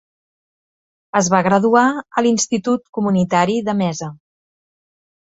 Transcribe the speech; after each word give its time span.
Es 1.19 1.27
va 1.33 1.41
graduar 1.47 1.83
a 1.97 2.23
l'Institut 2.27 2.85
Comunitari 2.99 3.59
de 3.69 3.77
Mesa. 3.83 4.09